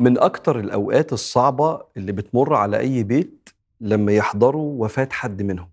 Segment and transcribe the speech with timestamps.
[0.00, 3.48] من أكتر الأوقات الصعبة اللي بتمر على أي بيت
[3.80, 5.70] لما يحضروا وفاة حد منهم.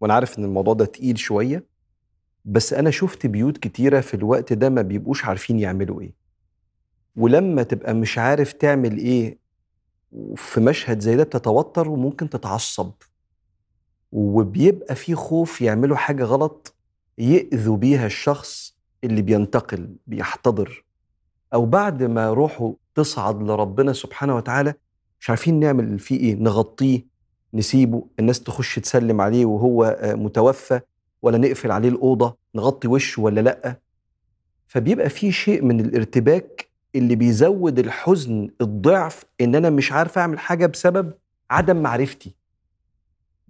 [0.00, 1.64] وأنا عارف إن الموضوع ده تقيل شوية
[2.44, 6.12] بس أنا شفت بيوت كتيرة في الوقت ده ما بيبقوش عارفين يعملوا إيه.
[7.16, 9.38] ولما تبقى مش عارف تعمل إيه
[10.36, 12.92] في مشهد زي ده بتتوتر وممكن تتعصب.
[14.12, 16.74] وبيبقى في خوف يعملوا حاجة غلط
[17.18, 20.84] يأذوا بيها الشخص اللي بينتقل بيحتضر.
[21.54, 24.74] أو بعد ما روحه تصعد لربنا سبحانه وتعالى
[25.20, 27.06] مش عارفين نعمل فيه إيه نغطيه
[27.54, 30.80] نسيبه الناس تخش تسلم عليه وهو متوفى
[31.22, 33.76] ولا نقفل عليه الأوضة نغطي وشه ولا لأ؟
[34.66, 40.66] فبيبقى في شيء من الارتباك اللي بيزود الحزن الضعف إن أنا مش عارف أعمل حاجة
[40.66, 41.12] بسبب
[41.50, 42.34] عدم معرفتي.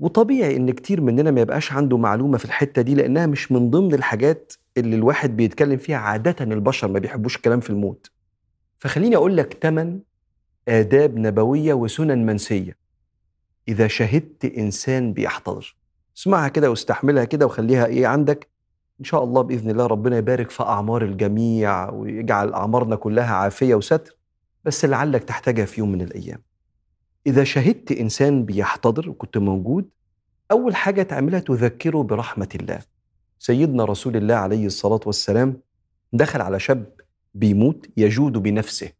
[0.02, 3.94] وطبيعي إن كتير مننا ما يبقاش عنده معلومة في الحتة دي لأنها مش من ضمن
[3.94, 8.10] الحاجات اللي الواحد بيتكلم فيها عادة البشر ما بيحبوش الكلام في الموت.
[8.78, 10.00] فخليني أقول لك ثمان
[10.68, 12.76] آداب نبوية وسنن منسية.
[13.68, 15.76] إذا شهدت إنسان بيحتضر
[16.16, 18.48] اسمعها كده واستحملها كده وخليها إيه عندك.
[19.00, 24.16] إن شاء الله بإذن الله ربنا يبارك في أعمار الجميع ويجعل أعمارنا كلها عافية وستر
[24.64, 26.51] بس لعلك تحتاجها في يوم من الأيام.
[27.26, 29.88] إذا شهدت إنسان بيحتضر وكنت موجود
[30.50, 32.78] أول حاجة تعملها تذكره برحمة الله.
[33.38, 35.60] سيدنا رسول الله عليه الصلاة والسلام
[36.12, 36.92] دخل على شاب
[37.34, 38.92] بيموت يجود بنفسه.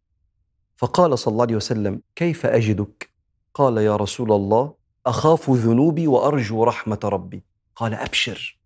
[0.77, 3.11] فقال صلى الله عليه وسلم كيف أجدك؟
[3.55, 4.75] قال يا رسول الله
[5.07, 7.43] أخاف ذنوبي وأرجو رحمة ربي.
[7.77, 8.59] قال أبشر.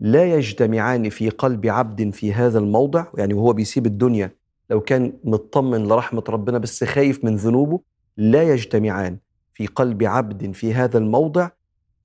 [0.00, 4.30] لا يجتمعان في قلب عبد في هذا الموضع يعني وهو بيسيب الدنيا
[4.70, 7.80] لو كان مطمن لرحمة ربنا بس خايف من ذنوبه
[8.16, 9.18] لا يجتمعان
[9.54, 11.50] في قلب عبد في هذا الموضع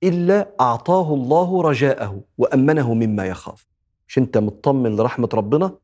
[0.02, 3.66] إلا أعطاه الله رجاءه وأمنه مما يخاف.
[4.08, 5.74] مش أنت مطمن لرحمة ربنا؟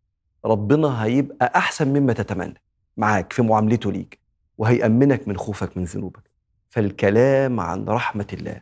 [0.45, 2.63] ربنا هيبقى أحسن مما تتمنى.
[2.97, 4.19] معاك في معاملته ليك
[4.59, 6.31] وهيأمنك من خوفك من ذنوبك.
[6.69, 8.61] فالكلام عن رحمة الله.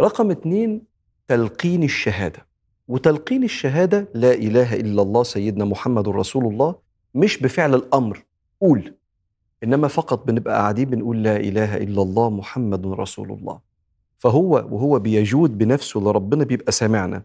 [0.00, 0.82] رقم اتنين
[1.28, 2.46] تلقين الشهادة.
[2.88, 6.74] وتلقين الشهادة لا إله إلا الله سيدنا محمد رسول الله
[7.14, 8.24] مش بفعل الأمر.
[8.60, 8.94] قول.
[9.64, 13.58] إنما فقط بنبقى قاعدين بنقول لا إله إلا الله محمد رسول الله.
[14.18, 17.22] فهو وهو بيجود بنفسه لربنا بيبقى سامعنا.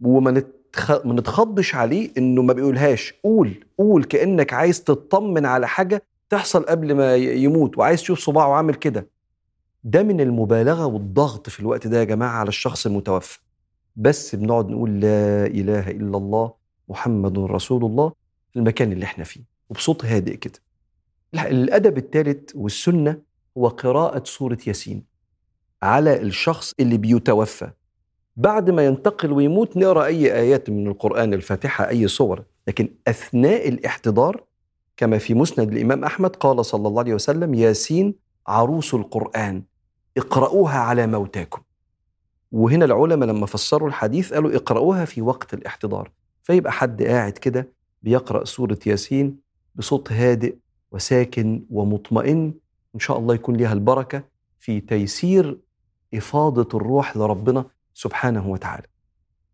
[0.00, 1.06] وما نتخ...
[1.06, 3.14] ما نتخضش عليه إنه ما بيقولهاش.
[3.24, 8.74] قول قول كأنك عايز تطمن على حاجة تحصل قبل ما يموت وعايز تشوف صباعه عامل
[8.74, 9.06] كده.
[9.84, 13.38] ده من المبالغة والضغط في الوقت ده يا جماعة على الشخص المتوفى.
[13.96, 16.52] بس بنقعد نقول لا إله إلا الله
[16.88, 18.12] محمد رسول الله
[18.52, 19.40] في المكان اللي إحنا فيه.
[19.70, 20.58] وبصوت هادئ كده.
[21.34, 23.18] الأدب الثالث والسنة
[23.58, 25.04] هو قراءة سورة ياسين
[25.82, 27.70] على الشخص اللي بيتوفى.
[28.36, 32.44] بعد ما ينتقل ويموت نقرأ أي آيات من القرآن الفاتحة أي صور.
[32.68, 34.44] لكن أثناء الاحتضار
[34.96, 38.14] كما في مسند الإمام أحمد قال صلى الله عليه وسلم ياسين
[38.46, 39.62] عروس القرآن
[40.16, 41.62] اقرأوها على موتاكم.
[42.52, 46.10] وهنا العلماء لما فسروا الحديث قالوا اقرأوها في وقت الاحتضار.
[46.42, 47.68] فيبقى حد قاعد كده
[48.02, 49.36] بيقرأ سورة ياسين
[49.74, 50.54] بصوت هادئ
[50.92, 52.54] وساكن ومطمئن.
[52.94, 54.22] إن شاء الله يكون لها البركة
[54.58, 55.60] في تيسير
[56.14, 57.64] إفاضة الروح لربنا
[57.94, 58.86] سبحانه وتعالى.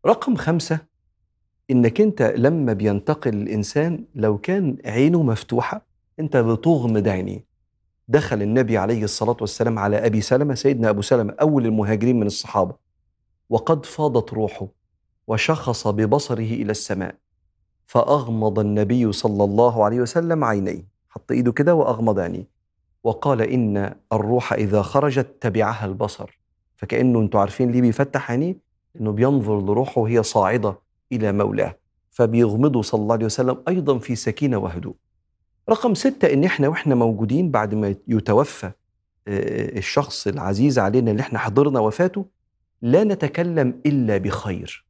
[0.06, 0.78] رقم خمسة
[1.70, 5.86] إنك أنت لما بينتقل الإنسان لو كان عينه مفتوحة
[6.20, 7.44] أنت بتغمض عينيه
[8.08, 12.74] دخل النبي عليه الصلاة والسلام على أبي سلمة سيدنا أبو سلمة أول المهاجرين من الصحابة.
[13.50, 14.68] وقد فاضت روحه
[15.26, 17.14] وشخص ببصره إلى السماء
[17.86, 20.95] فأغمض النبي صلى الله عليه وسلم عينيه.
[21.26, 22.48] حط إيده كده وأغمض عينيه.
[23.04, 26.40] وقال إن الروح إذا خرجت تبعها البصر.
[26.76, 28.56] فكأنه أنتوا عارفين ليه بيفتح عينيه؟
[29.00, 30.78] إنه بينظر لروحه وهي صاعدة
[31.12, 31.76] إلى مولاه.
[32.10, 34.94] فبيغمضه صلى الله عليه وسلم أيضا في سكينة وهدوء.
[35.68, 38.70] رقم ستة إن إحنا وإحنا موجودين بعد ما يتوفى
[39.28, 42.26] الشخص العزيز علينا اللي إحنا حضرنا وفاته
[42.82, 44.86] لا نتكلم إلا بخير.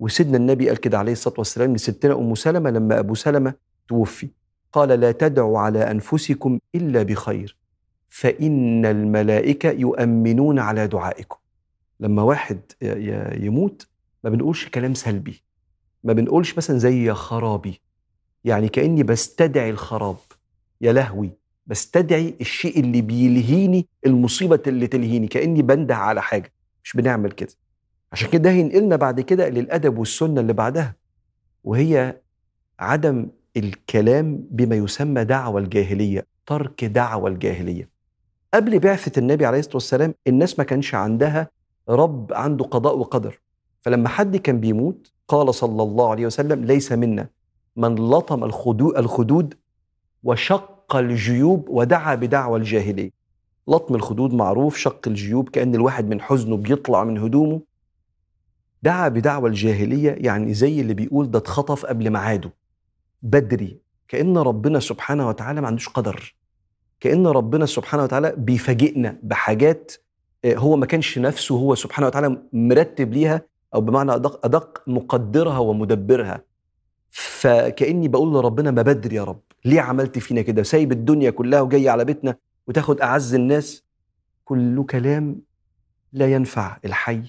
[0.00, 3.54] وسيدنا النبي قال كده عليه الصلاة والسلام لستنا أم سلمة لما أبو سلمة
[3.88, 4.28] توفي.
[4.72, 7.56] قال لا تدعوا على أنفسكم إلا بخير
[8.08, 11.36] فإن الملائكة يؤمنون على دعائكم.
[12.00, 12.60] لما واحد
[13.40, 13.86] يموت
[14.24, 15.42] ما بنقولش كلام سلبي
[16.04, 17.80] ما بنقولش مثلا زي يا خرابي
[18.44, 20.16] يعني كأني بستدعي الخراب
[20.80, 21.30] يا لهوي
[21.66, 26.52] بستدعي الشيء اللي بيلهيني المصيبة اللي تلهيني كأني بنده على حاجة.
[26.84, 27.50] مش بنعمل كده.
[28.12, 30.94] عشان كده هينقلنا بعد كده للأدب والسنة اللي بعدها
[31.64, 32.20] وهي
[32.78, 33.26] عدم
[33.56, 37.88] الكلام بما يسمى دعوة الجاهلية ترك دعوة الجاهلية.
[38.54, 41.50] قبل بعثة النبي عليه الصلاة والسلام الناس ما كانش عندها
[41.88, 43.40] رب عنده قضاء وقدر.
[43.80, 47.28] فلما حد كان بيموت قال صلى الله عليه وسلم ليس منا.
[47.76, 49.54] من لطم الخدود,
[50.24, 53.10] وشق شق الجيوب ودعا بدعوى الجاهلية.
[53.68, 57.60] لطم الخدود معروف شق الجيوب كأن الواحد من حزنه بيطلع من هدومه.
[58.82, 62.50] دعا بدعوى الجاهلية يعني زي اللي بيقول ده اتخطف قبل ميعاده.
[63.22, 63.78] بدري.
[64.08, 66.34] كأن ربنا سبحانه وتعالى ما عندوش قدر.
[67.00, 69.92] كأن ربنا سبحانه وتعالى بيفاجئنا بحاجات
[70.44, 73.42] آه، هو ما كانش نفسه هو سبحانه وتعالى مرتب ليها
[73.74, 76.44] أو بمعنى أدق, أدق مقدرها ومدبرها.
[77.10, 79.40] فكأني بقول لربنا ما بدري يا رب.
[79.64, 82.36] ليه عملت فينا كده؟ سايب الدنيا كلها وجاي على بيتنا
[82.66, 83.84] وتاخد أعز الناس.
[84.44, 85.40] كل كلام
[86.12, 87.22] لا ينفع الحي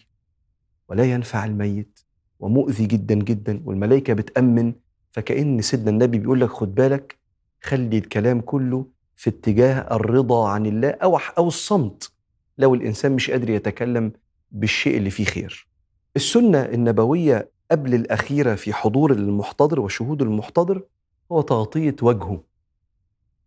[0.90, 2.00] ولا ينفع الميت.
[2.40, 4.74] ومؤذي جدا جدا والملائكة بتأمن
[5.14, 7.18] فكأن سيدنا النبي بيقول لك خد بالك
[7.62, 12.12] خلي الكلام كله في اتجاه الرضا عن الله أو أو الصمت
[12.58, 14.12] لو الإنسان مش قادر يتكلم
[14.52, 15.68] بالشيء اللي فيه خير.
[16.16, 20.84] السنة النبوية قبل الأخيرة في حضور المحتضر وشهود المحتضر
[21.32, 22.44] هو تغطية وجهه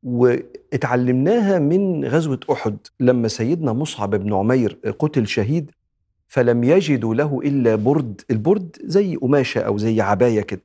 [0.02, 5.70] واتعلمناها من غزوة أحد لما سيدنا مصعب بن عمير قتل شهيد
[6.28, 10.62] فلم يجدوا له إلا برد البرد زي قماشة أو زي عباية كده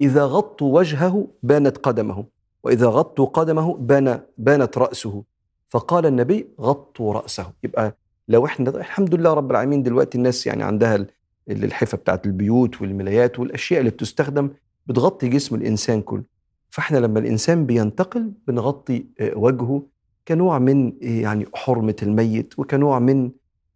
[0.00, 2.24] إذا غطوا وجهه بانت قدمه
[2.64, 5.22] وإذا غطوا قدمه بان بانت رأسه.
[5.68, 7.52] فقال النبي غطوا رأسه.
[7.64, 7.96] يبقى
[8.28, 11.06] لو إحنا الحمد لله رب العالمين دلوقتي الناس يعني عندها
[11.50, 14.50] الحفة بتاعت البيوت والملايات والأشياء اللي بتستخدم
[14.86, 16.22] بتغطي جسم الإنسان كله.
[16.70, 19.82] فإحنا لما الإنسان بينتقل بنغطي آه، وجهه
[20.28, 23.30] كنوع من آه، يعني حرمة الميت وكنوع من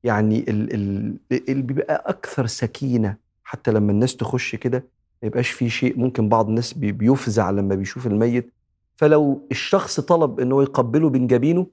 [0.05, 3.17] يعني اللي بيبقى أكثر سكينة.
[3.45, 4.85] حتى لما الناس تخش كده
[5.25, 8.53] ما يبقاش في شيء ممكن بعض الناس بيفزع لما بيشوف الميت.
[8.97, 11.67] فلو الشخص طلب انه يقبله بين جبينه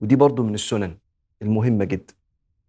[0.00, 0.94] ودي برضو من السنن
[1.42, 2.14] المهمة جدا.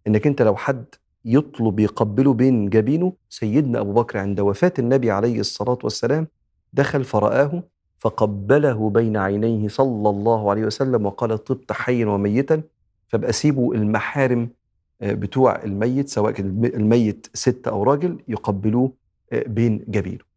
[0.06, 0.84] إنك أنت لو حد
[1.24, 6.26] يطلب يقبله بين جبينه سيدنا أبو بكر عند وفاة النبي عليه الصلاة والسلام
[6.72, 7.62] دخل فرآه
[7.98, 12.62] فقبله بين عينيه صلى الله عليه وسلم وقال طبت حيا وميتا
[13.08, 14.48] فبقى سيبوا المحارم
[15.02, 18.92] آه، بتوع الميت سواء كان الميت ست أو راجل يقبلوه
[19.32, 20.28] بين جبينه.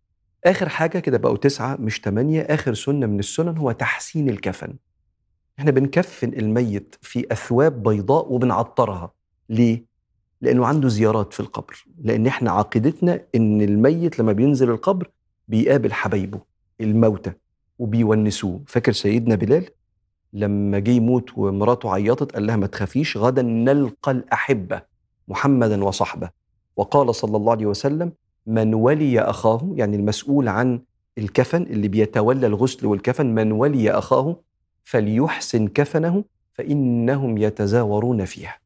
[0.45, 4.73] آخر حاجة كده بقوا تسعة مش تمانية آخر سنة من السنن هو تحسين الكفن.
[5.59, 9.11] إحنا بنكفن الميت في أثواب بيضاء وبنعطرها.
[9.49, 9.85] ليه؟
[10.41, 11.85] لأنه عنده زيارات في القبر.
[12.03, 15.09] لأن إحنا عقيدتنا إن الميت لما بينزل القبر
[15.47, 16.41] بيقابل حبايبه
[16.81, 17.31] الموتى
[17.79, 18.61] وبيونسوه.
[18.67, 19.69] فاكر سيدنا بلال؟
[20.33, 24.81] لما جه يموت ومراته عيطت قال لها ما تخافيش غدا نلقى الأحبة
[25.27, 26.29] محمدا وصحبه.
[26.75, 28.11] وقال صلى الله عليه وسلم
[28.47, 30.81] من ولي أخاه يعني المسؤول عن
[31.17, 34.35] الكفن اللي بيتولى الغسل والكفن من ولي أخاه
[34.83, 36.23] فليحسن كفنه
[36.53, 38.57] فإنهم يتزاورون فيها.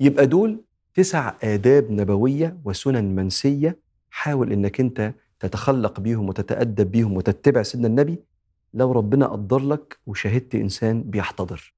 [0.00, 0.60] يبقى دول
[0.94, 3.78] تسع آداب نبوية وسنن منسية
[4.10, 8.18] حاول إنك أنت تتخلق بيهم وتتأدب بيهم وتتبع سيدنا النبي
[8.74, 11.74] لو ربنا قدر لك وشاهدت إنسان بيحتضر